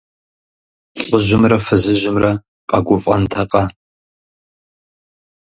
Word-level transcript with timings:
ЛӀыжьымрэ 1.07 1.57
фызыжьымрэ 1.65 2.31
къэгуфӀэнтэкъэ? 2.69 3.63